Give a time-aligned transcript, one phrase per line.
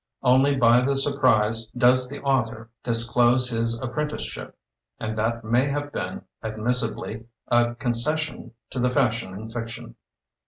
[0.23, 4.57] Only by the surprise does the author disclose his apprenticeship,
[4.99, 9.93] and that may have been, admissibly, a concession to the fashion in fiction.